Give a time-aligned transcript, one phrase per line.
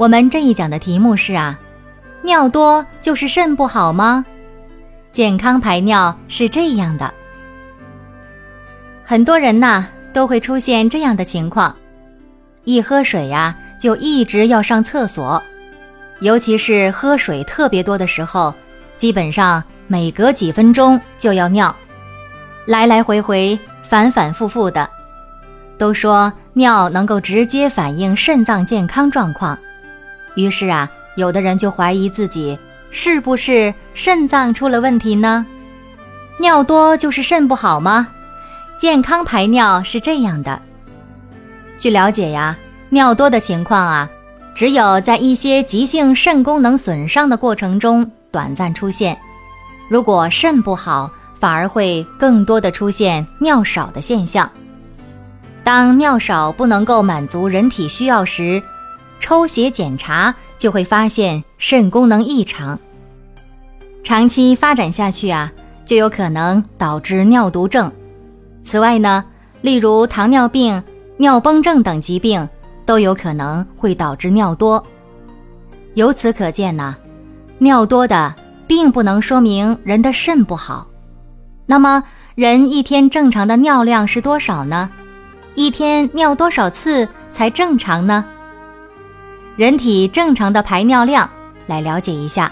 [0.00, 1.60] 我们这一讲的题目是啊，
[2.22, 4.24] 尿多就是肾不好吗？
[5.12, 7.12] 健康排尿是这样的，
[9.04, 11.76] 很多人呐都会出现这样的情况，
[12.64, 15.42] 一喝水呀就一直要上厕所，
[16.20, 18.54] 尤其是喝水特别多的时候，
[18.96, 21.76] 基本上每隔几分钟就要尿，
[22.64, 24.88] 来来回回反反复复的，
[25.76, 29.58] 都说尿能够直接反映肾脏健康状况。
[30.34, 32.58] 于是啊，有的人就怀疑自己
[32.90, 35.44] 是不是肾脏出了问题呢？
[36.38, 38.08] 尿多就是肾不好吗？
[38.78, 40.60] 健康排尿是这样的。
[41.76, 42.56] 据了解呀，
[42.88, 44.08] 尿多的情况啊，
[44.54, 49.18] 只有在一些急性肾功能损伤的过程中短暂出现。
[49.88, 54.50] 如果肾不好，反而会更多的出现尿少的现象。
[55.62, 58.62] 当尿少不能够满足人体需要时，
[59.20, 62.76] 抽血检查就会发现肾功能异常，
[64.02, 65.52] 长期发展下去啊，
[65.84, 67.92] 就有可能导致尿毒症。
[68.64, 69.24] 此外呢，
[69.60, 70.82] 例如糖尿病、
[71.18, 72.48] 尿崩症等疾病
[72.84, 74.84] 都有可能会导致尿多。
[75.94, 76.96] 由此可见呢，
[77.58, 78.34] 尿多的
[78.66, 80.86] 并不能说明人的肾不好。
[81.66, 82.02] 那么，
[82.34, 84.90] 人一天正常的尿量是多少呢？
[85.54, 88.24] 一天尿多少次才正常呢？
[89.56, 91.28] 人体正常的排尿量，
[91.66, 92.50] 来了解一下。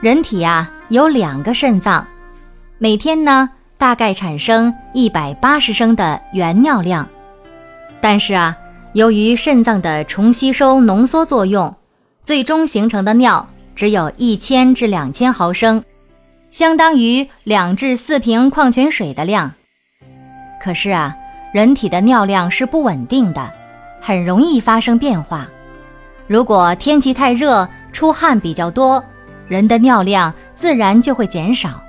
[0.00, 2.04] 人体啊有两个肾脏，
[2.78, 7.06] 每天呢大概产生一百八十升的原尿量。
[8.00, 8.56] 但是啊，
[8.94, 11.74] 由于肾脏的重吸收浓缩作用，
[12.24, 13.46] 最终形成的尿
[13.76, 15.84] 只有一千至两千毫升，
[16.50, 19.52] 相当于两至四瓶矿泉水的量。
[20.60, 21.14] 可是啊，
[21.52, 23.52] 人体的尿量是不稳定的，
[24.00, 25.46] 很容易发生变化。
[26.28, 29.02] 如果天气太热，出汗比较多，
[29.48, 31.82] 人的尿量自然就会减少。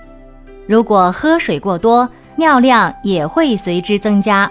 [0.65, 2.07] 如果喝水过多，
[2.37, 4.49] 尿量也会随之增加。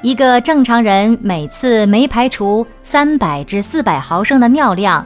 [0.00, 5.04] 一个正常人每次没排除三百至四百毫升的尿量，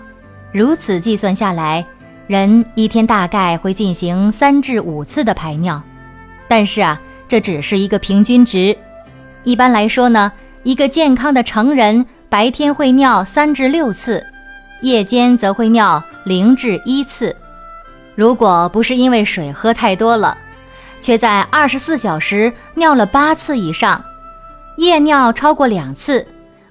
[0.52, 1.82] 如此计算下来，
[2.26, 5.82] 人一天大概会进行三至五次的排尿。
[6.46, 8.76] 但是啊，这只是一个平均值。
[9.44, 10.30] 一般来说呢，
[10.62, 12.04] 一个健康的成人。
[12.36, 14.22] 白天会尿三至六次，
[14.82, 17.34] 夜间则会尿零至一次。
[18.14, 20.36] 如果不是因为水喝太多了，
[21.00, 24.04] 却在二十四小时尿了八次以上，
[24.76, 26.26] 夜尿超过两次，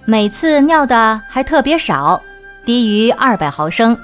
[0.05, 2.21] 每次尿的还特别少，
[2.63, 3.97] 低于二百毫升，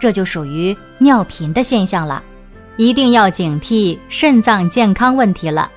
[0.00, 2.22] 这就属于尿频的现象了，
[2.78, 5.70] 一定要警惕肾脏健康问题了。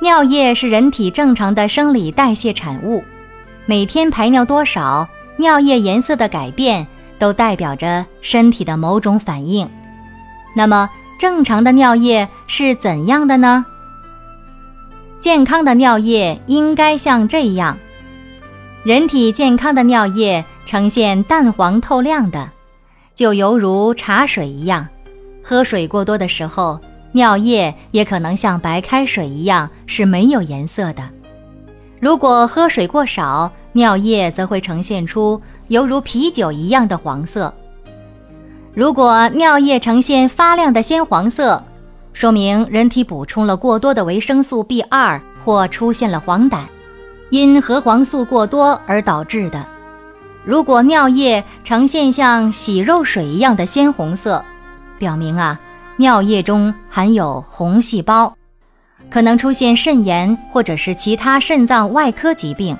[0.00, 3.04] 尿液是人体正常的生理代谢产物。
[3.70, 6.84] 每天排尿多少，尿液颜色的改变
[7.20, 9.70] 都代表着身体的某种反应。
[10.56, 13.64] 那么，正常的尿液是怎样的呢？
[15.20, 17.78] 健康的尿液应该像这样：
[18.82, 22.50] 人体健康的尿液呈现淡黄透亮的，
[23.14, 24.88] 就犹如茶水一样。
[25.44, 26.80] 喝水过多的时候，
[27.12, 31.08] 尿液也可能像白开水一样是没有颜色的。
[32.00, 37.52] 如果喝水过少，尿液则会呈现出犹如啤酒一样的黄色。
[38.74, 41.62] 如果尿液呈现发亮的鲜黄色，
[42.12, 46.62] 说明人体补充了过多的维生素 B 二或出现了黄疸，
[47.30, 49.64] 因核黄素过多而导致的。
[50.44, 54.44] 如果尿液呈现像洗肉水一样的鲜红色，
[54.98, 55.60] 表明啊，
[55.96, 58.34] 尿液中含有红细胞，
[59.10, 62.76] 可能出现肾炎或者是其他肾脏外科疾病。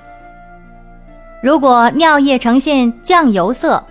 [1.43, 3.83] 如果尿液呈现酱油色，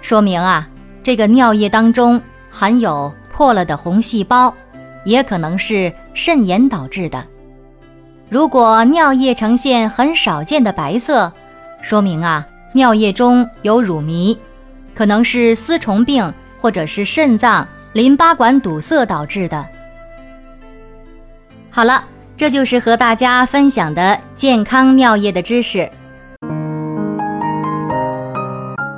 [0.00, 0.66] 说明啊，
[1.02, 2.20] 这个尿液当中
[2.50, 4.54] 含有破了的红细胞，
[5.04, 7.22] 也可能是肾炎导致的。
[8.30, 11.30] 如果尿液呈现很少见的白色，
[11.82, 14.36] 说明啊，尿液中有乳糜，
[14.94, 19.66] 可能是丝虫病或者是肾脏淋巴管堵塞导致的。
[21.70, 22.02] 好了，
[22.38, 25.88] 这就是和大家分享的健康尿液的知识。